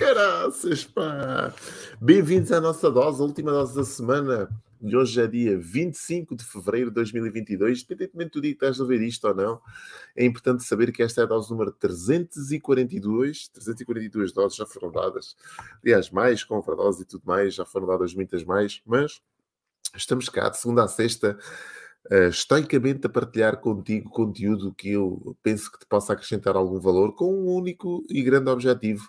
Caraças, 0.00 0.82
pá! 0.82 1.54
Bem-vindos 2.00 2.50
à 2.52 2.58
nossa 2.58 2.90
dose, 2.90 3.20
a 3.20 3.24
última 3.24 3.50
dose 3.50 3.74
da 3.74 3.84
semana. 3.84 4.48
E 4.80 4.96
hoje 4.96 5.20
é 5.20 5.26
dia 5.26 5.58
25 5.58 6.34
de 6.34 6.42
fevereiro 6.42 6.88
de 6.88 6.94
2022. 6.94 7.82
Independentemente 7.82 8.30
do 8.30 8.40
dia 8.40 8.52
que 8.52 8.64
estás 8.64 8.80
a 8.80 8.84
ver 8.86 9.02
isto 9.02 9.28
ou 9.28 9.34
não, 9.34 9.60
é 10.16 10.24
importante 10.24 10.64
saber 10.64 10.90
que 10.90 11.02
esta 11.02 11.20
é 11.20 11.24
a 11.24 11.26
dose 11.26 11.50
número 11.50 11.70
342. 11.72 13.48
342 13.48 14.32
doses 14.32 14.56
já 14.56 14.64
foram 14.64 14.90
dadas. 14.90 15.36
Aliás, 15.84 16.08
mais 16.08 16.42
com 16.42 16.56
overdose 16.56 17.02
e 17.02 17.04
tudo 17.04 17.24
mais, 17.26 17.54
já 17.54 17.66
foram 17.66 17.86
dadas 17.86 18.14
muitas 18.14 18.42
mais, 18.42 18.80
mas 18.86 19.20
estamos 19.94 20.30
cá 20.30 20.48
de 20.48 20.56
segunda 20.56 20.82
a 20.82 20.88
sexta 20.88 21.38
uh, 22.10 22.28
estoicamente 22.30 23.06
a 23.06 23.10
partilhar 23.10 23.58
contigo 23.58 24.08
conteúdo 24.08 24.72
que 24.72 24.92
eu 24.92 25.36
penso 25.42 25.70
que 25.70 25.78
te 25.78 25.84
possa 25.84 26.14
acrescentar 26.14 26.56
algum 26.56 26.80
valor 26.80 27.14
com 27.14 27.34
um 27.34 27.54
único 27.54 28.02
e 28.08 28.22
grande 28.22 28.48
objetivo, 28.48 29.06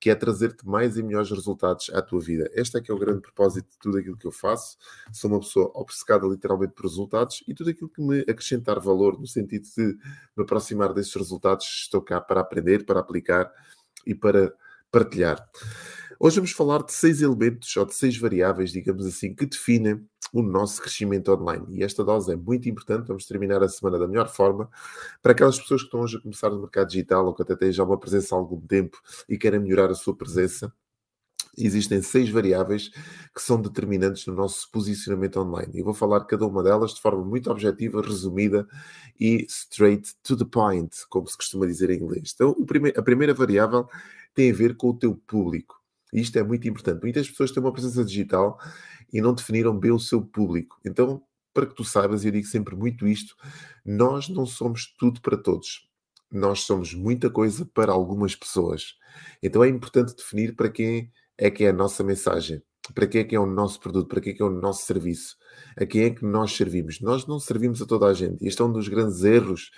que 0.00 0.10
é 0.10 0.14
trazer-te 0.14 0.66
mais 0.66 0.96
e 0.96 1.02
melhores 1.02 1.30
resultados 1.30 1.90
à 1.92 2.00
tua 2.00 2.20
vida. 2.20 2.48
Este 2.54 2.78
é 2.78 2.80
que 2.80 2.90
é 2.90 2.94
o 2.94 2.98
grande 2.98 3.20
propósito 3.20 3.68
de 3.70 3.78
tudo 3.78 3.98
aquilo 3.98 4.16
que 4.16 4.26
eu 4.26 4.32
faço. 4.32 4.76
Sou 5.12 5.30
uma 5.30 5.40
pessoa 5.40 5.70
obcecada 5.74 6.26
literalmente 6.26 6.72
por 6.72 6.84
resultados 6.84 7.42
e 7.48 7.54
tudo 7.54 7.70
aquilo 7.70 7.88
que 7.88 8.00
me 8.00 8.20
acrescentar 8.20 8.78
valor 8.80 9.18
no 9.18 9.26
sentido 9.26 9.66
de 9.76 9.98
me 10.36 10.44
aproximar 10.44 10.92
desses 10.94 11.14
resultados, 11.14 11.66
estou 11.82 12.00
cá 12.00 12.20
para 12.20 12.40
aprender, 12.40 12.84
para 12.84 13.00
aplicar 13.00 13.52
e 14.06 14.14
para 14.14 14.54
partilhar. 14.90 15.44
Hoje 16.20 16.36
vamos 16.36 16.52
falar 16.52 16.82
de 16.82 16.92
seis 16.92 17.22
elementos 17.22 17.76
ou 17.76 17.86
de 17.86 17.94
seis 17.94 18.16
variáveis, 18.16 18.72
digamos 18.72 19.06
assim, 19.06 19.34
que 19.34 19.46
definem 19.46 20.04
o 20.32 20.42
nosso 20.42 20.80
crescimento 20.80 21.32
online. 21.32 21.66
E 21.70 21.82
esta 21.82 22.04
dose 22.04 22.32
é 22.32 22.36
muito 22.36 22.68
importante. 22.68 23.08
Vamos 23.08 23.26
terminar 23.26 23.62
a 23.62 23.68
semana 23.68 23.98
da 23.98 24.06
melhor 24.06 24.28
forma. 24.28 24.68
Para 25.22 25.32
aquelas 25.32 25.58
pessoas 25.58 25.82
que 25.82 25.86
estão 25.86 26.00
hoje 26.00 26.16
a 26.16 26.20
começar 26.20 26.50
no 26.50 26.60
mercado 26.60 26.88
digital 26.88 27.26
ou 27.26 27.34
que 27.34 27.42
até 27.42 27.56
têm 27.56 27.72
já 27.72 27.84
uma 27.84 27.98
presença 27.98 28.34
há 28.34 28.38
algum 28.38 28.60
tempo 28.60 28.98
e 29.28 29.38
querem 29.38 29.60
melhorar 29.60 29.90
a 29.90 29.94
sua 29.94 30.16
presença, 30.16 30.72
existem 31.56 32.00
seis 32.02 32.30
variáveis 32.30 32.88
que 33.34 33.42
são 33.42 33.60
determinantes 33.60 34.26
no 34.26 34.34
nosso 34.34 34.70
posicionamento 34.70 35.40
online. 35.40 35.72
E 35.74 35.82
vou 35.82 35.94
falar 35.94 36.24
cada 36.24 36.46
uma 36.46 36.62
delas 36.62 36.94
de 36.94 37.00
forma 37.00 37.24
muito 37.24 37.50
objetiva, 37.50 38.00
resumida 38.00 38.66
e 39.18 39.44
straight 39.48 40.14
to 40.22 40.36
the 40.36 40.44
point, 40.44 40.90
como 41.08 41.26
se 41.26 41.36
costuma 41.36 41.66
dizer 41.66 41.90
em 41.90 42.00
inglês. 42.00 42.32
Então, 42.34 42.54
a 42.96 43.02
primeira 43.02 43.34
variável 43.34 43.88
tem 44.34 44.50
a 44.50 44.54
ver 44.54 44.76
com 44.76 44.90
o 44.90 44.94
teu 44.94 45.16
público. 45.26 45.77
Isto 46.12 46.38
é 46.38 46.42
muito 46.42 46.68
importante. 46.68 47.02
Muitas 47.02 47.28
pessoas 47.28 47.50
têm 47.50 47.62
uma 47.62 47.72
presença 47.72 48.04
digital 48.04 48.58
e 49.12 49.20
não 49.20 49.34
definiram 49.34 49.78
bem 49.78 49.90
o 49.90 49.98
seu 49.98 50.22
público. 50.22 50.78
Então, 50.84 51.22
para 51.52 51.66
que 51.66 51.74
tu 51.74 51.84
saibas, 51.84 52.24
eu 52.24 52.30
digo 52.30 52.46
sempre 52.46 52.76
muito 52.76 53.06
isto: 53.06 53.34
nós 53.84 54.28
não 54.28 54.46
somos 54.46 54.94
tudo 54.98 55.20
para 55.20 55.36
todos. 55.36 55.88
Nós 56.30 56.60
somos 56.60 56.94
muita 56.94 57.30
coisa 57.30 57.66
para 57.72 57.92
algumas 57.92 58.36
pessoas. 58.36 58.94
Então 59.42 59.64
é 59.64 59.68
importante 59.68 60.14
definir 60.14 60.54
para 60.54 60.68
quem 60.68 61.10
é 61.36 61.50
que 61.50 61.64
é 61.64 61.70
a 61.70 61.72
nossa 61.72 62.04
mensagem, 62.04 62.62
para 62.94 63.06
quem 63.06 63.22
é 63.22 63.24
que 63.24 63.34
é 63.34 63.40
o 63.40 63.46
nosso 63.46 63.80
produto, 63.80 64.08
para 64.08 64.20
quem 64.20 64.32
é 64.32 64.36
que 64.36 64.42
é 64.42 64.44
o 64.44 64.50
nosso 64.50 64.84
serviço, 64.84 65.36
a 65.76 65.86
quem 65.86 66.02
é 66.02 66.10
que 66.10 66.24
nós 66.24 66.52
servimos. 66.52 67.00
Nós 67.00 67.26
não 67.26 67.40
servimos 67.40 67.80
a 67.80 67.86
toda 67.86 68.06
a 68.06 68.14
gente. 68.14 68.46
Este 68.46 68.60
é 68.60 68.64
um 68.64 68.72
dos 68.72 68.88
grandes 68.88 69.24
erros 69.24 69.70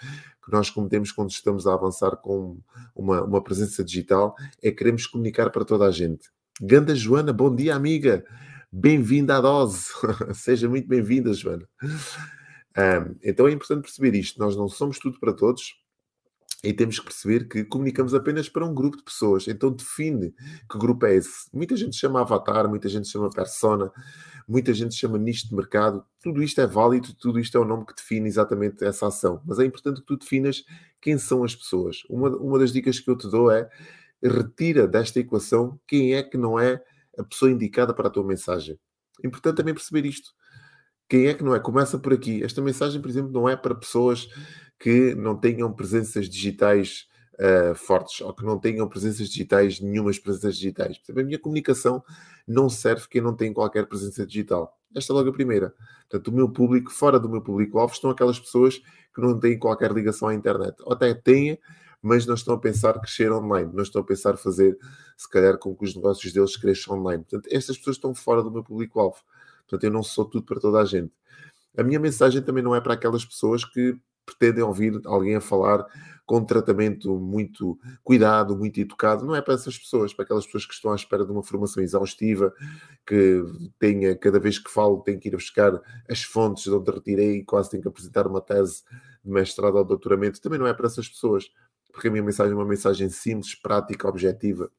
nós 0.51 0.71
cometemos 0.71 1.13
quando 1.13 1.31
estamos 1.31 1.67
a 1.67 1.75
avançar 1.75 2.17
com 2.17 2.59
uma, 2.95 3.23
uma 3.23 3.43
presença 3.43 3.83
digital, 3.85 4.35
é 4.63 4.71
queremos 4.71 5.07
comunicar 5.07 5.51
para 5.51 5.65
toda 5.65 5.87
a 5.87 5.91
gente. 5.91 6.29
Ganda 6.61 6.95
Joana, 6.95 7.33
bom 7.33 7.55
dia, 7.55 7.75
amiga. 7.75 8.25
Bem-vinda 8.71 9.37
à 9.37 9.41
dose. 9.41 9.87
Seja 10.35 10.69
muito 10.69 10.87
bem-vinda, 10.87 11.33
Joana. 11.33 11.69
Um, 11.83 13.17
então 13.23 13.49
é 13.49 13.53
importante 13.53 13.83
perceber 13.83 14.15
isto. 14.15 14.39
Nós 14.39 14.57
não 14.57 14.69
somos 14.69 14.99
tudo 14.99 15.19
para 15.19 15.33
todos 15.33 15.80
e 16.63 16.73
temos 16.73 16.99
que 16.99 17.07
perceber 17.07 17.49
que 17.49 17.65
comunicamos 17.65 18.15
apenas 18.15 18.49
para 18.49 18.67
um 18.67 18.75
grupo 18.75 18.99
de 18.99 19.03
pessoas. 19.03 19.49
Então 19.49 19.73
define 19.73 20.35
que 20.71 20.79
grupo 20.79 21.07
é 21.07 21.15
esse. 21.17 21.49
Muita 21.53 21.75
gente 21.75 21.97
chama 21.97 22.21
avatar, 22.21 22.69
muita 22.69 22.89
gente 22.89 23.09
chama 23.09 23.31
persona, 23.31 23.91
muita 24.47 24.75
gente 24.75 24.95
chama 24.95 25.17
nicho 25.17 25.49
de 25.49 25.55
mercado. 25.55 26.05
Tudo 26.23 26.43
isto 26.43 26.61
é 26.61 26.67
válido, 26.67 27.15
tudo 27.15 27.41
isto 27.41 27.57
é 27.57 27.61
o 27.61 27.65
nome 27.65 27.87
que 27.87 27.95
define 27.95 28.29
exatamente 28.29 28.85
essa 28.85 29.07
ação. 29.07 29.41
Mas 29.47 29.59
é 29.59 29.65
importante 29.65 30.01
que 30.01 30.07
tu 30.07 30.19
definas 30.19 30.63
quem 31.01 31.17
são 31.17 31.45
as 31.45 31.55
pessoas. 31.55 32.03
Uma, 32.11 32.29
uma 32.37 32.59
das 32.59 32.73
dicas 32.73 33.01
que 33.01 33.11
eu 33.11 33.17
te 33.17 33.29
dou 33.31 33.51
é 33.51 33.69
retira 34.23 34.87
desta 34.87 35.19
equação 35.19 35.81
quem 35.87 36.15
é 36.15 36.23
que 36.23 36.37
não 36.37 36.61
é 36.61 36.83
a 37.19 37.25
pessoa 37.25 37.51
indicada 37.51 37.95
para 37.95 38.09
a 38.09 38.11
tua 38.11 38.25
mensagem. 38.25 38.79
É 39.25 39.27
importante 39.27 39.57
também 39.57 39.73
perceber 39.73 40.05
isto. 40.05 40.31
Quem 41.09 41.27
é 41.27 41.35
que 41.35 41.43
não 41.43 41.55
é? 41.55 41.59
Começa 41.59 41.99
por 41.99 42.13
aqui. 42.13 42.45
Esta 42.45 42.61
mensagem, 42.61 43.01
por 43.01 43.09
exemplo, 43.09 43.33
não 43.33 43.49
é 43.49 43.57
para 43.57 43.75
pessoas 43.75 44.29
que 44.81 45.15
não 45.15 45.37
tenham 45.37 45.71
presenças 45.71 46.27
digitais 46.27 47.07
uh, 47.35 47.75
fortes 47.75 48.23
ou 48.23 48.33
que 48.33 48.45
não 48.45 48.59
tenham 48.59 48.89
presenças 48.89 49.29
digitais, 49.29 49.79
nenhumas 49.79 50.19
presenças 50.19 50.57
digitais. 50.57 50.97
Portanto, 50.97 51.21
a 51.21 51.23
minha 51.23 51.39
comunicação 51.39 52.03
não 52.49 52.71
serve 52.71 53.07
quem 53.09 53.21
não 53.21 53.37
tem 53.37 53.53
qualquer 53.53 53.87
presença 53.87 54.27
digital. 54.27 54.75
Esta 54.97 55.13
é 55.13 55.15
logo 55.15 55.29
a 55.29 55.33
primeira. 55.33 55.75
Portanto, 56.09 56.29
o 56.29 56.33
meu 56.33 56.49
público, 56.49 56.91
fora 56.91 57.21
do 57.21 57.29
meu 57.29 57.43
público-alvo, 57.43 57.93
estão 57.93 58.11
aquelas 58.11 58.41
pessoas 58.41 58.79
que 59.15 59.21
não 59.21 59.39
têm 59.39 59.59
qualquer 59.59 59.93
ligação 59.93 60.29
à 60.29 60.35
internet. 60.35 60.77
Ou 60.81 60.95
até 60.95 61.13
têm, 61.13 61.59
mas 62.03 62.25
não 62.25 62.35
estão 62.35 62.55
a 62.55 62.59
pensar 62.59 62.99
crescer 63.01 63.31
online, 63.31 63.71
não 63.75 63.83
estão 63.83 64.01
a 64.01 64.05
pensar 64.05 64.39
fazer, 64.39 64.79
se 65.15 65.29
calhar, 65.29 65.59
com 65.59 65.77
que 65.77 65.85
os 65.85 65.95
negócios 65.95 66.33
deles 66.33 66.57
cresçam 66.57 66.99
online. 66.99 67.23
Portanto, 67.23 67.55
estas 67.55 67.77
pessoas 67.77 67.97
estão 67.97 68.15
fora 68.15 68.43
do 68.43 68.51
meu 68.51 68.65
público-alvo. 68.65 69.19
Portanto, 69.69 69.85
eu 69.85 69.91
não 69.91 70.03
sou 70.03 70.25
tudo 70.25 70.47
para 70.47 70.59
toda 70.59 70.81
a 70.81 70.85
gente. 70.87 71.13
A 71.77 71.83
minha 71.83 72.01
mensagem 72.01 72.43
também 72.43 72.65
não 72.65 72.75
é 72.75 72.81
para 72.81 72.95
aquelas 72.95 73.25
pessoas 73.25 73.65
que 73.65 73.97
pretendem 74.37 74.65
ouvir 74.65 75.01
alguém 75.05 75.37
a 75.37 75.41
falar 75.41 75.85
com 76.31 76.45
tratamento 76.45 77.19
muito 77.19 77.77
cuidado, 78.05 78.57
muito 78.57 78.79
educado, 78.79 79.27
não 79.27 79.35
é 79.35 79.43
para 79.43 79.55
essas 79.55 79.77
pessoas, 79.77 80.15
para 80.15 80.25
aquelas 80.25 80.47
pessoas 80.47 80.65
que 80.65 80.75
estão 80.75 80.93
à 80.93 80.95
espera 80.95 81.25
de 81.25 81.33
uma 81.33 81.43
formação 81.43 81.83
exaustiva, 81.83 82.55
que 83.05 83.43
tenha, 83.81 84.17
cada 84.17 84.39
vez 84.39 84.57
que 84.57 84.71
falo, 84.71 85.03
tem 85.03 85.19
que 85.19 85.29
ir 85.29 85.33
buscar 85.33 85.81
as 86.09 86.23
fontes 86.23 86.63
de 86.63 86.71
onde 86.71 86.89
retirei, 86.89 87.43
quase 87.43 87.71
tenho 87.71 87.83
que 87.83 87.89
apresentar 87.89 88.29
uma 88.29 88.41
tese 88.41 88.85
de 89.25 89.31
mestrado 89.31 89.75
ou 89.75 89.85
doutoramento, 89.85 90.41
também 90.41 90.59
não 90.59 90.69
é 90.69 90.73
para 90.73 90.87
essas 90.87 91.09
pessoas, 91.09 91.51
porque 91.93 92.07
a 92.07 92.11
minha 92.13 92.23
mensagem 92.23 92.53
é 92.53 92.57
uma 92.57 92.65
mensagem 92.65 93.09
simples, 93.09 93.57
prática, 93.57 94.09
objetiva, 94.09 94.71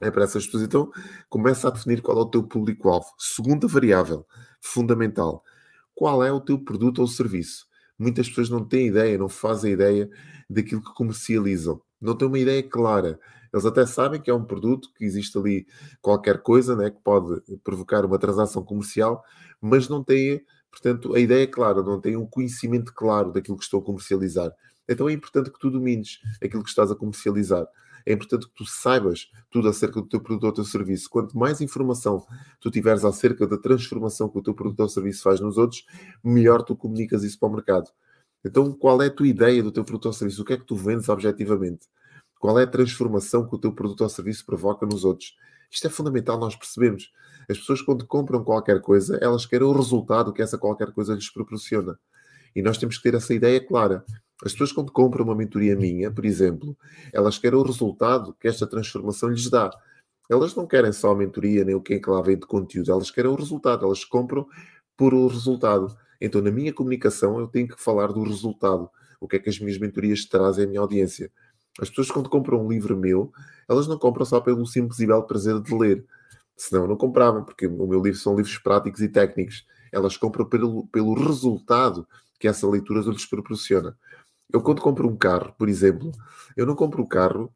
é 0.00 0.10
para 0.10 0.24
essas 0.24 0.46
pessoas. 0.46 0.62
Então, 0.62 0.90
começa 1.28 1.68
a 1.68 1.70
definir 1.70 2.00
qual 2.00 2.16
é 2.16 2.22
o 2.22 2.26
teu 2.30 2.42
público-alvo. 2.42 3.06
Segunda 3.18 3.66
variável, 3.68 4.26
fundamental, 4.62 5.44
qual 5.94 6.24
é 6.24 6.32
o 6.32 6.40
teu 6.40 6.58
produto 6.58 7.00
ou 7.00 7.06
serviço? 7.06 7.68
Muitas 8.00 8.28
pessoas 8.28 8.48
não 8.48 8.64
têm 8.64 8.86
ideia, 8.86 9.18
não 9.18 9.28
fazem 9.28 9.72
ideia 9.72 10.08
daquilo 10.48 10.82
que 10.82 10.94
comercializam. 10.94 11.82
Não 12.00 12.16
têm 12.16 12.26
uma 12.26 12.38
ideia 12.38 12.62
clara. 12.62 13.20
Eles 13.52 13.66
até 13.66 13.84
sabem 13.84 14.20
que 14.20 14.30
é 14.30 14.34
um 14.34 14.44
produto, 14.44 14.88
que 14.96 15.04
existe 15.04 15.36
ali 15.36 15.66
qualquer 16.00 16.40
coisa 16.42 16.74
né, 16.74 16.90
que 16.90 17.00
pode 17.02 17.42
provocar 17.62 18.06
uma 18.06 18.18
transação 18.18 18.64
comercial, 18.64 19.22
mas 19.60 19.86
não 19.88 20.02
têm, 20.02 20.40
portanto, 20.70 21.14
a 21.14 21.20
ideia 21.20 21.46
clara, 21.46 21.82
não 21.82 22.00
têm 22.00 22.16
um 22.16 22.26
conhecimento 22.26 22.94
claro 22.94 23.32
daquilo 23.32 23.58
que 23.58 23.64
estão 23.64 23.80
a 23.80 23.84
comercializar. 23.84 24.50
Então 24.88 25.08
é 25.08 25.12
importante 25.12 25.50
que 25.50 25.58
tu 25.58 25.70
domines 25.70 26.20
aquilo 26.42 26.62
que 26.62 26.70
estás 26.70 26.90
a 26.90 26.96
comercializar 26.96 27.66
é 28.06 28.12
importante 28.12 28.46
que 28.46 28.54
tu 28.54 28.64
saibas 28.64 29.30
tudo 29.50 29.68
acerca 29.68 30.00
do 30.00 30.06
teu 30.06 30.20
produto 30.20 30.44
ou 30.44 30.52
teu 30.52 30.64
serviço. 30.64 31.08
Quanto 31.08 31.36
mais 31.36 31.60
informação 31.60 32.24
tu 32.60 32.70
tiveres 32.70 33.04
acerca 33.04 33.46
da 33.46 33.58
transformação 33.58 34.28
que 34.28 34.38
o 34.38 34.42
teu 34.42 34.54
produto 34.54 34.80
ou 34.80 34.88
serviço 34.88 35.22
faz 35.22 35.40
nos 35.40 35.58
outros, 35.58 35.84
melhor 36.22 36.62
tu 36.62 36.76
comunicas 36.76 37.22
isso 37.22 37.38
para 37.38 37.48
o 37.48 37.52
mercado. 37.52 37.90
Então, 38.44 38.72
qual 38.72 39.02
é 39.02 39.06
a 39.06 39.10
tua 39.10 39.26
ideia 39.26 39.62
do 39.62 39.70
teu 39.70 39.84
produto 39.84 40.06
ou 40.06 40.12
serviço? 40.12 40.42
O 40.42 40.44
que 40.44 40.54
é 40.54 40.56
que 40.56 40.64
tu 40.64 40.74
vendes 40.74 41.08
objetivamente? 41.08 41.86
Qual 42.38 42.58
é 42.58 42.62
a 42.62 42.66
transformação 42.66 43.46
que 43.46 43.54
o 43.54 43.58
teu 43.58 43.72
produto 43.72 44.00
ou 44.00 44.08
serviço 44.08 44.46
provoca 44.46 44.86
nos 44.86 45.04
outros? 45.04 45.36
Isto 45.70 45.86
é 45.86 45.90
fundamental 45.90 46.38
nós 46.38 46.56
percebemos. 46.56 47.12
As 47.48 47.58
pessoas, 47.58 47.82
quando 47.82 48.06
compram 48.06 48.42
qualquer 48.42 48.80
coisa, 48.80 49.18
elas 49.20 49.44
querem 49.44 49.66
o 49.66 49.72
resultado 49.72 50.32
que 50.32 50.40
essa 50.40 50.56
qualquer 50.56 50.92
coisa 50.92 51.14
lhes 51.14 51.30
proporciona. 51.30 51.98
E 52.56 52.62
nós 52.62 52.78
temos 52.78 52.96
que 52.96 53.02
ter 53.02 53.14
essa 53.14 53.34
ideia 53.34 53.64
clara. 53.64 54.04
As 54.44 54.52
pessoas, 54.52 54.72
quando 54.72 54.90
compram 54.90 55.24
uma 55.24 55.34
mentoria 55.34 55.76
minha, 55.76 56.10
por 56.10 56.24
exemplo, 56.24 56.76
elas 57.12 57.36
querem 57.38 57.58
o 57.58 57.62
resultado 57.62 58.34
que 58.40 58.48
esta 58.48 58.66
transformação 58.66 59.28
lhes 59.28 59.50
dá. 59.50 59.70
Elas 60.30 60.54
não 60.54 60.66
querem 60.66 60.92
só 60.92 61.10
a 61.10 61.16
mentoria, 61.16 61.64
nem 61.64 61.74
o 61.74 61.80
que 61.80 61.94
é 61.94 61.98
que 61.98 62.08
lá 62.08 62.22
vem 62.22 62.38
de 62.38 62.46
conteúdo, 62.46 62.90
elas 62.90 63.10
querem 63.10 63.30
o 63.30 63.34
resultado, 63.34 63.84
elas 63.84 64.04
compram 64.04 64.46
por 64.96 65.12
o 65.12 65.26
resultado. 65.26 65.94
Então, 66.20 66.40
na 66.40 66.50
minha 66.50 66.72
comunicação, 66.72 67.38
eu 67.38 67.48
tenho 67.48 67.68
que 67.68 67.82
falar 67.82 68.08
do 68.08 68.22
resultado. 68.22 68.88
O 69.20 69.26
que 69.26 69.36
é 69.36 69.38
que 69.38 69.50
as 69.50 69.58
minhas 69.58 69.78
mentorias 69.78 70.24
trazem 70.24 70.64
à 70.64 70.68
minha 70.68 70.80
audiência? 70.80 71.30
As 71.80 71.88
pessoas, 71.88 72.10
quando 72.10 72.28
compram 72.28 72.64
um 72.64 72.68
livro 72.68 72.96
meu, 72.96 73.32
elas 73.68 73.86
não 73.86 73.98
compram 73.98 74.24
só 74.24 74.40
pelo 74.40 74.66
simples 74.66 74.98
e 75.00 75.06
belo 75.06 75.22
prazer 75.22 75.60
de 75.60 75.74
ler. 75.74 76.04
Senão, 76.56 76.86
não 76.86 76.96
compravam, 76.96 77.44
porque 77.44 77.66
o 77.66 77.86
meu 77.86 78.02
livro 78.02 78.18
são 78.18 78.36
livros 78.36 78.58
práticos 78.58 79.00
e 79.00 79.08
técnicos. 79.08 79.66
Elas 79.90 80.16
compram 80.16 80.44
pelo, 80.44 80.86
pelo 80.88 81.14
resultado 81.14 82.06
que 82.38 82.48
essa 82.48 82.68
leitura 82.68 83.00
lhes 83.00 83.26
proporciona. 83.26 83.96
Eu, 84.52 84.60
quando 84.62 84.80
compro 84.80 85.08
um 85.08 85.16
carro, 85.16 85.54
por 85.58 85.68
exemplo, 85.68 86.10
eu 86.56 86.66
não 86.66 86.74
compro 86.74 87.02
o 87.02 87.06
carro 87.06 87.52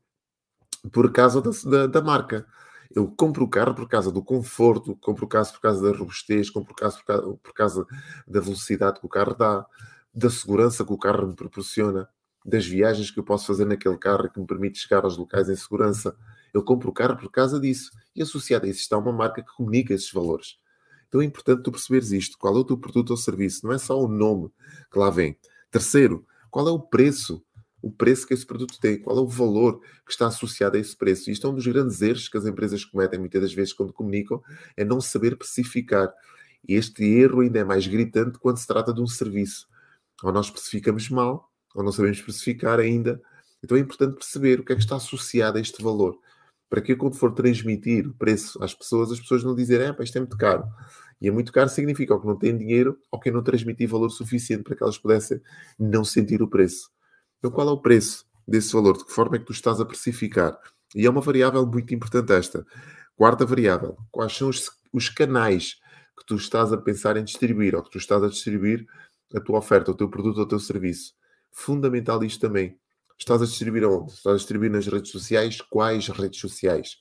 por 0.92 1.10
causa 1.12 1.40
da, 1.40 1.50
da, 1.64 1.86
da 1.86 2.02
marca. 2.02 2.46
Eu 2.94 3.08
compro 3.08 3.44
o 3.44 3.48
carro 3.48 3.74
por 3.74 3.88
causa 3.88 4.12
do 4.12 4.22
conforto, 4.22 4.94
compro 4.96 5.24
o 5.24 5.28
carro 5.28 5.50
por 5.52 5.60
causa 5.60 5.82
da 5.82 5.96
robustez, 5.96 6.50
compro 6.50 6.72
o 6.72 6.76
carro 6.76 6.94
por 6.94 7.04
causa, 7.04 7.36
por 7.42 7.54
causa 7.54 7.86
da 8.26 8.40
velocidade 8.40 9.00
que 9.00 9.06
o 9.06 9.08
carro 9.08 9.34
dá, 9.34 9.66
da 10.14 10.30
segurança 10.30 10.84
que 10.84 10.92
o 10.92 10.98
carro 10.98 11.26
me 11.26 11.34
proporciona, 11.34 12.08
das 12.44 12.66
viagens 12.66 13.10
que 13.10 13.18
eu 13.18 13.24
posso 13.24 13.46
fazer 13.46 13.64
naquele 13.64 13.96
carro 13.98 14.30
que 14.30 14.38
me 14.38 14.46
permite 14.46 14.78
chegar 14.78 15.04
aos 15.04 15.16
locais 15.16 15.48
em 15.48 15.56
segurança. 15.56 16.14
Eu 16.52 16.62
compro 16.62 16.90
o 16.90 16.92
carro 16.92 17.16
por 17.16 17.30
causa 17.30 17.58
disso. 17.58 17.90
E 18.14 18.22
associado 18.22 18.66
a 18.66 18.68
isso 18.68 18.80
está 18.80 18.96
uma 18.96 19.12
marca 19.12 19.42
que 19.42 19.52
comunica 19.56 19.92
esses 19.92 20.12
valores. 20.12 20.58
Então 21.08 21.20
é 21.20 21.24
importante 21.24 21.62
tu 21.62 21.72
perceberes 21.72 22.12
isto. 22.12 22.38
Qual 22.38 22.54
é 22.54 22.58
o 22.58 22.64
teu 22.64 22.76
produto 22.76 23.10
ou 23.10 23.16
serviço? 23.16 23.66
Não 23.66 23.72
é 23.72 23.78
só 23.78 23.98
o 23.98 24.06
nome 24.06 24.50
que 24.92 24.98
lá 24.98 25.10
vem. 25.10 25.36
Terceiro, 25.70 26.24
qual 26.54 26.68
é 26.68 26.70
o 26.70 26.78
preço? 26.78 27.44
O 27.82 27.90
preço 27.90 28.24
que 28.24 28.32
esse 28.32 28.46
produto 28.46 28.78
tem, 28.78 29.00
qual 29.00 29.18
é 29.18 29.20
o 29.20 29.26
valor 29.26 29.80
que 30.06 30.12
está 30.12 30.28
associado 30.28 30.76
a 30.76 30.80
esse 30.80 30.96
preço. 30.96 31.28
Isto 31.28 31.48
é 31.48 31.50
um 31.50 31.54
dos 31.56 31.66
grandes 31.66 32.00
erros 32.00 32.28
que 32.28 32.38
as 32.38 32.46
empresas 32.46 32.84
cometem 32.84 33.18
muitas 33.18 33.42
das 33.42 33.52
vezes 33.52 33.72
quando 33.72 33.92
comunicam, 33.92 34.40
é 34.76 34.84
não 34.84 35.00
saber 35.00 35.36
precificar. 35.36 36.14
E 36.68 36.74
este 36.74 37.02
erro 37.02 37.40
ainda 37.40 37.58
é 37.58 37.64
mais 37.64 37.88
gritante 37.88 38.38
quando 38.38 38.58
se 38.58 38.68
trata 38.68 38.94
de 38.94 39.00
um 39.00 39.06
serviço. 39.08 39.66
Ou 40.22 40.30
nós 40.30 40.46
especificamos 40.46 41.10
mal, 41.10 41.50
ou 41.74 41.82
não 41.82 41.90
sabemos 41.90 42.18
especificar 42.18 42.78
ainda. 42.78 43.20
Então 43.60 43.76
é 43.76 43.80
importante 43.80 44.14
perceber 44.14 44.60
o 44.60 44.64
que 44.64 44.74
é 44.74 44.76
que 44.76 44.82
está 44.82 44.94
associado 44.94 45.58
a 45.58 45.60
este 45.60 45.82
valor. 45.82 46.16
Para 46.70 46.80
que 46.80 46.94
quando 46.94 47.16
for 47.16 47.34
transmitir 47.34 48.06
o 48.06 48.14
preço 48.14 48.62
às 48.62 48.72
pessoas, 48.72 49.10
as 49.10 49.18
pessoas 49.18 49.42
não 49.42 49.56
dizerem, 49.56 49.88
é, 49.88 50.04
isto 50.04 50.16
é 50.16 50.20
muito 50.20 50.36
caro. 50.36 50.62
E 51.20 51.28
é 51.28 51.30
muito 51.30 51.52
caro 51.52 51.68
significa 51.68 52.14
ou 52.14 52.20
que 52.20 52.26
não 52.26 52.36
tem 52.36 52.56
dinheiro 52.56 52.98
ou 53.10 53.18
que 53.18 53.30
não 53.30 53.42
transmitir 53.42 53.88
valor 53.88 54.10
suficiente 54.10 54.62
para 54.62 54.76
que 54.76 54.82
elas 54.82 54.98
pudessem 54.98 55.40
não 55.78 56.04
sentir 56.04 56.42
o 56.42 56.48
preço. 56.48 56.90
Então, 57.38 57.50
qual 57.50 57.68
é 57.68 57.72
o 57.72 57.80
preço 57.80 58.26
desse 58.46 58.72
valor? 58.72 58.96
De 58.96 59.04
que 59.04 59.12
forma 59.12 59.36
é 59.36 59.38
que 59.38 59.46
tu 59.46 59.52
estás 59.52 59.80
a 59.80 59.84
precificar? 59.84 60.58
E 60.94 61.06
é 61.06 61.10
uma 61.10 61.20
variável 61.20 61.66
muito 61.66 61.94
importante 61.94 62.32
esta. 62.32 62.64
Quarta 63.16 63.44
variável, 63.44 63.96
quais 64.10 64.36
são 64.36 64.48
os, 64.48 64.70
os 64.92 65.08
canais 65.08 65.76
que 66.18 66.24
tu 66.26 66.36
estás 66.36 66.72
a 66.72 66.76
pensar 66.76 67.16
em 67.16 67.24
distribuir 67.24 67.74
ou 67.74 67.82
que 67.82 67.90
tu 67.90 67.98
estás 67.98 68.22
a 68.22 68.28
distribuir 68.28 68.86
a 69.34 69.40
tua 69.40 69.58
oferta, 69.58 69.90
o 69.90 69.94
teu 69.94 70.08
produto 70.08 70.38
ou 70.38 70.44
o 70.44 70.48
teu 70.48 70.58
serviço? 70.58 71.14
Fundamental 71.50 72.22
isto 72.24 72.40
também. 72.40 72.78
Estás 73.18 73.40
a 73.40 73.44
distribuir 73.44 73.84
aonde? 73.84 74.12
Estás 74.12 74.34
a 74.34 74.38
distribuir 74.38 74.70
nas 74.70 74.86
redes 74.86 75.10
sociais? 75.10 75.60
Quais 75.60 76.08
redes 76.08 76.40
sociais? 76.40 76.98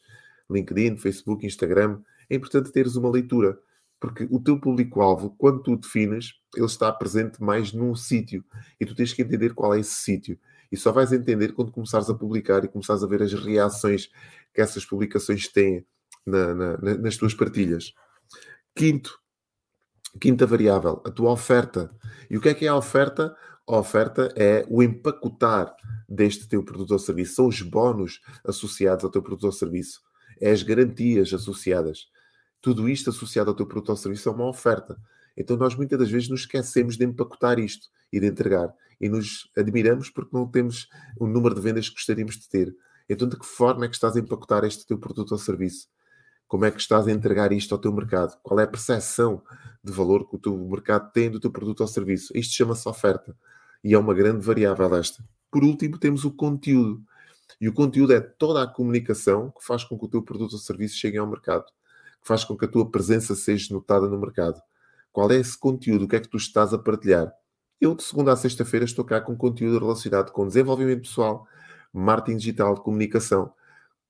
LinkedIn, 0.50 0.98
Facebook, 0.98 1.46
Instagram. 1.46 2.02
É 2.30 2.36
importante 2.36 2.72
teres 2.72 2.96
uma 2.96 3.10
leitura. 3.10 3.58
Porque 4.04 4.28
o 4.30 4.38
teu 4.38 4.60
público-alvo, 4.60 5.34
quando 5.38 5.64
tu 5.64 5.78
defines, 5.78 6.34
ele 6.54 6.66
está 6.66 6.92
presente 6.92 7.42
mais 7.42 7.72
num 7.72 7.96
sítio 7.96 8.44
e 8.78 8.86
tu 8.86 8.94
tens 8.94 9.14
que 9.14 9.22
entender 9.22 9.54
qual 9.54 9.74
é 9.74 9.80
esse 9.80 9.96
sítio. 9.96 10.38
E 10.70 10.76
só 10.76 10.92
vais 10.92 11.14
entender 11.14 11.54
quando 11.54 11.72
começares 11.72 12.10
a 12.10 12.14
publicar 12.14 12.66
e 12.66 12.68
começares 12.68 13.02
a 13.02 13.08
ver 13.08 13.24
as 13.24 13.34
reações 13.34 14.10
que 14.54 14.60
essas 14.60 14.84
publicações 14.84 15.48
têm 15.48 15.86
na, 16.26 16.54
na, 16.54 16.78
nas 16.98 17.16
tuas 17.16 17.34
partilhas. 17.34 17.94
Quinto, 18.76 19.18
quinta 20.20 20.46
variável, 20.46 21.02
a 21.06 21.10
tua 21.10 21.32
oferta. 21.32 21.90
E 22.30 22.36
o 22.36 22.42
que 22.42 22.50
é 22.50 22.54
que 22.54 22.66
é 22.66 22.68
a 22.68 22.76
oferta? 22.76 23.34
A 23.66 23.78
oferta 23.78 24.34
é 24.36 24.66
o 24.68 24.84
empacotar 24.84 25.74
deste 26.10 26.46
teu 26.50 26.62
produto 26.62 26.92
ou 26.92 27.00
serviço. 27.00 27.36
São 27.36 27.48
os 27.48 27.62
bónus 27.62 28.20
associados 28.44 29.06
ao 29.06 29.10
teu 29.10 29.22
produto 29.22 29.46
ou 29.46 29.52
serviço. 29.54 30.02
É 30.42 30.52
as 30.52 30.62
garantias 30.62 31.34
associadas 31.34 32.12
tudo 32.64 32.88
isto 32.88 33.10
associado 33.10 33.50
ao 33.50 33.56
teu 33.56 33.68
produto 33.68 33.90
ou 33.90 33.98
serviço 33.98 34.30
é 34.30 34.32
uma 34.32 34.48
oferta. 34.48 34.98
Então 35.36 35.58
nós 35.58 35.76
muitas 35.76 36.00
das 36.00 36.10
vezes 36.10 36.30
nos 36.30 36.42
esquecemos 36.42 36.96
de 36.96 37.04
empacotar 37.04 37.60
isto 37.60 37.90
e 38.12 38.22
de 38.22 38.26
entregar. 38.26 38.74
E 39.02 39.10
nos 39.10 39.52
admiramos 39.58 40.10
porque 40.10 40.30
não 40.32 40.48
temos 40.48 40.88
o 41.20 41.28
número 41.28 41.54
de 41.54 41.60
vendas 41.60 41.90
que 41.90 41.96
gostaríamos 41.96 42.38
de 42.38 42.48
ter. 42.48 42.74
Então 43.10 43.28
de 43.28 43.38
que 43.38 43.46
forma 43.46 43.84
é 43.84 43.90
que 43.90 43.96
estás 43.96 44.16
a 44.16 44.20
empacotar 44.20 44.64
este 44.64 44.88
teu 44.88 44.98
produto 44.98 45.34
ou 45.34 45.38
serviço? 45.38 45.90
Como 46.48 46.64
é 46.64 46.72
que 46.72 46.80
estás 46.80 47.06
a 47.06 47.12
entregar 47.12 47.52
isto 47.52 47.76
ao 47.76 47.82
teu 47.82 47.92
mercado? 47.92 48.40
Qual 48.42 48.58
é 48.58 48.64
a 48.64 48.68
percepção 48.68 49.44
de 49.84 49.92
valor 49.92 50.26
que 50.30 50.38
o 50.38 50.40
teu 50.40 50.58
mercado 50.58 51.12
tem 51.12 51.30
do 51.30 51.42
teu 51.42 51.52
produto 51.52 51.82
ou 51.82 51.88
serviço? 51.88 52.32
Isto 52.34 52.54
chama-se 52.54 52.88
oferta. 52.88 53.36
E 53.84 53.94
é 53.94 54.00
uma 54.00 54.14
grande 54.14 54.46
variável 54.46 54.96
esta. 54.96 55.22
Por 55.52 55.66
último, 55.66 55.98
temos 55.98 56.24
o 56.24 56.32
conteúdo. 56.32 57.04
E 57.60 57.68
o 57.68 57.74
conteúdo 57.74 58.14
é 58.14 58.22
toda 58.22 58.64
a 58.64 58.68
comunicação 58.68 59.52
que 59.52 59.66
faz 59.66 59.84
com 59.84 60.00
que 60.00 60.06
o 60.06 60.08
teu 60.08 60.22
produto 60.22 60.54
ou 60.54 60.60
serviço 60.60 60.96
chegue 60.96 61.18
ao 61.18 61.28
mercado 61.28 61.66
que 62.24 62.28
faz 62.28 62.44
com 62.46 62.58
que 62.58 62.66
a 62.66 62.68
tua 62.68 62.90
presença 62.90 63.36
seja 63.36 63.74
notada 63.74 64.08
no 64.08 64.18
mercado? 64.18 64.60
Qual 65.12 65.30
é 65.30 65.36
esse 65.36 65.58
conteúdo? 65.58 66.06
O 66.06 66.08
que 66.08 66.16
é 66.16 66.20
que 66.20 66.30
tu 66.30 66.38
estás 66.38 66.74
a 66.74 66.80
partilhar? 66.80 67.32
Eu, 67.80 67.94
de 67.94 68.04
segunda 68.04 68.32
a 68.32 68.36
sexta-feira, 68.36 68.86
estou 68.86 69.04
cá 69.04 69.20
com 69.20 69.36
conteúdo 69.36 69.78
relacionado 69.78 70.32
com 70.32 70.48
desenvolvimento 70.48 71.02
pessoal, 71.02 71.46
marketing 71.92 72.38
digital, 72.38 72.82
comunicação, 72.82 73.52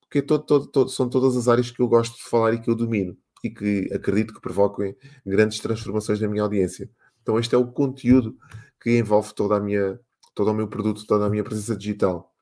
porque 0.01 0.19
é 0.19 0.21
todo, 0.21 0.45
todo, 0.45 0.67
todo, 0.67 0.89
são 0.91 1.09
todas 1.09 1.35
as 1.35 1.47
áreas 1.47 1.71
que 1.71 1.81
eu 1.81 1.87
gosto 1.87 2.15
de 2.17 2.23
falar 2.23 2.53
e 2.53 2.61
que 2.61 2.69
eu 2.69 2.75
domino 2.75 3.17
e 3.43 3.49
que 3.49 3.89
acredito 3.91 4.33
que 4.33 4.39
provoquem 4.39 4.95
grandes 5.25 5.59
transformações 5.59 6.21
na 6.21 6.27
minha 6.27 6.43
audiência. 6.43 6.89
Então, 7.21 7.37
este 7.39 7.55
é 7.55 7.57
o 7.57 7.67
conteúdo 7.67 8.37
que 8.79 8.97
envolve 8.97 9.33
toda 9.33 9.57
a 9.57 9.59
minha, 9.59 9.99
todo 10.33 10.51
o 10.51 10.53
meu 10.53 10.67
produto, 10.67 11.05
toda 11.05 11.25
a 11.25 11.29
minha 11.29 11.43
presença 11.43 11.75
digital. 11.75 12.32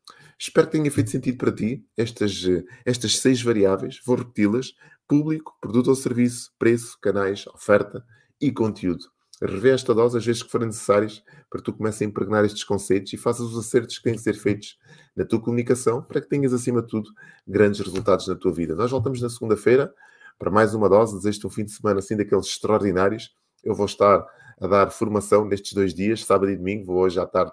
Espero 0.42 0.66
que 0.66 0.72
tenha 0.72 0.90
feito 0.90 1.12
sentido 1.12 1.38
para 1.38 1.52
ti 1.52 1.86
estas, 1.96 2.42
estas 2.84 3.20
seis 3.20 3.44
variáveis. 3.44 4.02
Vou 4.04 4.16
repeti-las 4.16 4.74
público, 5.08 5.56
produto 5.62 5.90
ou 5.90 5.96
serviço, 5.96 6.52
preço, 6.58 6.98
canais, 7.00 7.46
oferta 7.46 8.04
e 8.42 8.52
conteúdo. 8.52 9.06
Revê 9.40 9.70
esta 9.70 9.94
dose 9.94 10.18
às 10.18 10.26
vezes 10.26 10.42
que 10.42 10.50
forem 10.50 10.66
necessárias 10.66 11.24
para 11.48 11.60
que 11.60 11.66
tu 11.66 11.74
comeces 11.74 12.02
a 12.02 12.06
impregnar 12.06 12.44
estes 12.44 12.64
conceitos 12.64 13.14
e 13.14 13.18
faças 13.18 13.46
os 13.46 13.60
acertos 13.60 14.00
que 14.00 14.04
têm 14.04 14.16
de 14.16 14.22
ser 14.22 14.34
feitos 14.34 14.80
na 15.16 15.26
tua 15.26 15.40
comunicação 15.40 16.02
para 16.02 16.20
que 16.20 16.28
tenhas, 16.28 16.54
acima 16.54 16.82
de 16.82 16.88
tudo, 16.88 17.12
grandes 17.48 17.80
resultados 17.80 18.28
na 18.28 18.34
tua 18.34 18.52
vida. 18.52 18.74
Nós 18.74 18.90
voltamos 18.90 19.22
na 19.22 19.30
segunda-feira 19.30 19.94
para 20.40 20.50
mais 20.50 20.74
uma 20.74 20.90
dose. 20.90 21.18
Desejo-te 21.18 21.46
um 21.46 21.52
fim 21.52 21.66
de 21.66 21.72
semana 21.72 22.00
assim 22.00 22.18
daqueles 22.18 22.48
extraordinários. 22.48 23.30
Eu 23.64 23.76
vou 23.76 23.86
estar 23.86 24.26
a 24.60 24.68
dar 24.68 24.90
formação 24.90 25.46
nestes 25.46 25.74
dois 25.74 25.94
dias, 25.94 26.26
sábado 26.26 26.50
e 26.50 26.58
domingo. 26.58 26.86
Vou 26.86 26.98
hoje 26.98 27.20
à 27.20 27.28
tarde 27.28 27.52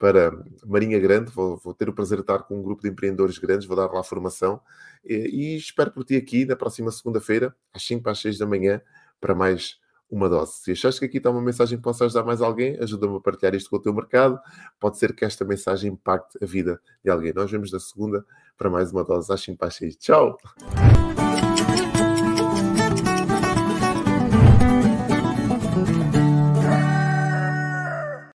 para 0.00 0.32
Marinha 0.66 0.98
Grande. 0.98 1.30
Vou, 1.30 1.58
vou, 1.58 1.74
ter 1.74 1.88
o 1.88 1.92
prazer 1.92 2.16
de 2.16 2.22
estar 2.22 2.40
com 2.40 2.58
um 2.58 2.62
grupo 2.62 2.82
de 2.82 2.88
empreendedores 2.88 3.38
grandes, 3.38 3.68
vou 3.68 3.76
dar 3.76 3.92
lá 3.92 4.02
formação 4.02 4.58
e, 5.04 5.14
e 5.14 5.56
espero 5.56 5.92
por 5.92 6.02
ti 6.04 6.16
aqui 6.16 6.46
na 6.46 6.56
próxima 6.56 6.90
segunda-feira, 6.90 7.54
às 7.72 7.86
5 7.86 8.08
às 8.08 8.18
6 8.18 8.38
da 8.38 8.46
manhã, 8.46 8.80
para 9.20 9.34
mais 9.34 9.78
uma 10.10 10.28
dose. 10.28 10.54
Se 10.62 10.72
achaste 10.72 11.00
que 11.00 11.06
aqui 11.06 11.18
está 11.18 11.30
uma 11.30 11.42
mensagem 11.42 11.76
que 11.76 11.84
possa 11.84 12.06
ajudar 12.06 12.24
mais 12.24 12.40
alguém, 12.40 12.76
ajuda-me 12.80 13.18
a 13.18 13.20
partilhar 13.20 13.54
isto 13.54 13.68
com 13.68 13.76
o 13.76 13.80
teu 13.80 13.92
mercado. 13.94 14.40
Pode 14.80 14.96
ser 14.96 15.14
que 15.14 15.24
esta 15.24 15.44
mensagem 15.44 15.92
impacte 15.92 16.38
a 16.42 16.46
vida 16.46 16.80
de 17.04 17.10
alguém. 17.10 17.32
Nós 17.34 17.50
vemos 17.50 17.70
na 17.70 17.78
segunda 17.78 18.24
para 18.56 18.70
mais 18.70 18.90
uma 18.90 19.04
dose 19.04 19.30
às 19.32 19.40
5 19.42 19.64
às 19.64 19.74
6. 19.74 19.96
Tchau! 19.96 20.38